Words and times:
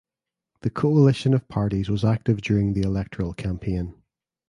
The 0.61 0.71
coalition 0.71 1.31
of 1.35 1.47
parties 1.47 1.87
was 1.87 2.03
active 2.03 2.41
during 2.41 2.73
the 2.73 2.81
electoral 2.81 3.33
campaign. 3.35 3.93